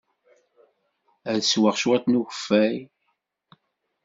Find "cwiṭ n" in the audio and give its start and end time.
1.81-2.19